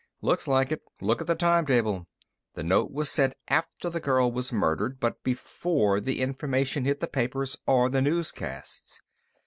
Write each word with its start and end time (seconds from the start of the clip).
"Looks 0.23 0.47
like 0.47 0.71
it. 0.71 0.81
Look 0.99 1.21
at 1.21 1.27
the 1.27 1.35
time 1.35 1.67
table. 1.67 2.07
The 2.53 2.63
note 2.63 2.89
was 2.91 3.07
sent 3.11 3.35
after 3.49 3.87
the 3.87 3.99
girl 3.99 4.31
was 4.31 4.51
murdered, 4.51 4.99
but 4.99 5.21
before 5.21 5.99
the 5.99 6.21
information 6.21 6.85
hit 6.85 7.01
the 7.01 7.07
papers 7.07 7.55
or 7.67 7.87
the 7.87 8.01
newscasts. 8.01 8.99